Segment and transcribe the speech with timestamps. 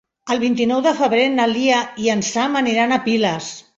[0.35, 3.53] El vint-i-nou de febrer na Lia i en Sam aniran a Piles.